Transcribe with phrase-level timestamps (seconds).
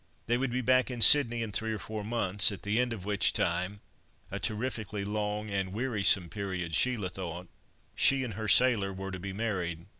[0.25, 3.05] They would be back in Sydney in three or four months, at the end of
[3.05, 9.31] which time—a terrifically long and wearisome period Sheila thought—she and her sailor were to be
[9.31, 9.85] married.